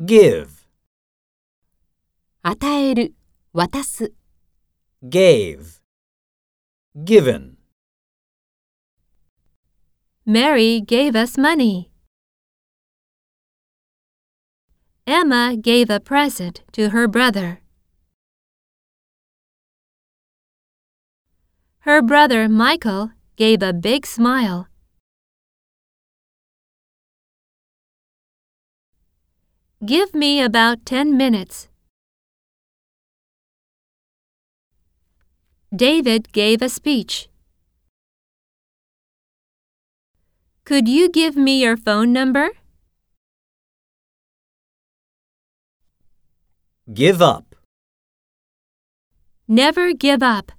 [0.00, 0.47] give,
[2.43, 3.13] 与える、
[3.53, 4.13] 渡す。
[5.03, 5.81] gave,
[6.95, 7.57] given.
[10.25, 11.89] Mary gave us money.
[15.07, 17.59] Emma gave a present to her brother.
[21.79, 24.67] Her brother Michael gave a big smile.
[29.83, 31.67] Give me about 10 minutes.
[35.75, 37.29] David gave a speech.
[40.65, 42.49] Could you give me your phone number?
[46.93, 47.55] Give up.
[49.47, 50.51] Never give up.